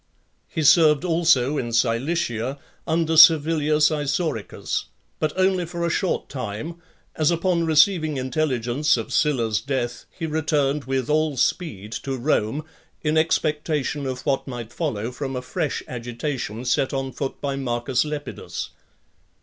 [0.49, 0.53] III.
[0.55, 2.57] He served also in Cilicia,
[2.87, 4.85] under Servilius Isauricus,
[5.19, 6.77] but only for a short time;
[7.15, 12.65] as upon receiving intelligence of Sylla's death, he returned with all speed to Rome,
[13.03, 18.03] in expectation of what might follow from a fresh agitation set on foot by Marcus
[18.03, 18.71] Lepidus.